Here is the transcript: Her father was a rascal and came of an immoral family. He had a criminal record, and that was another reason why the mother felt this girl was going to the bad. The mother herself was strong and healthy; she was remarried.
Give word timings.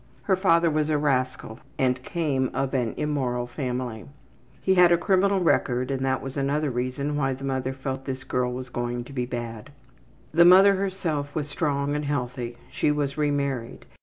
Her 0.23 0.35
father 0.35 0.71
was 0.71 0.89
a 0.89 0.97
rascal 0.97 1.59
and 1.77 2.01
came 2.01 2.49
of 2.55 2.73
an 2.73 2.95
immoral 2.97 3.45
family. 3.45 4.05
He 4.59 4.73
had 4.73 4.91
a 4.91 4.97
criminal 4.97 5.39
record, 5.41 5.91
and 5.91 6.03
that 6.03 6.23
was 6.23 6.35
another 6.35 6.71
reason 6.71 7.15
why 7.15 7.33
the 7.33 7.43
mother 7.43 7.71
felt 7.71 8.05
this 8.05 8.23
girl 8.23 8.51
was 8.51 8.69
going 8.69 9.03
to 9.03 9.13
the 9.13 9.27
bad. 9.27 9.69
The 10.33 10.43
mother 10.43 10.73
herself 10.73 11.35
was 11.35 11.47
strong 11.49 11.93
and 11.95 12.05
healthy; 12.05 12.57
she 12.71 12.91
was 12.91 13.15
remarried. 13.15 13.85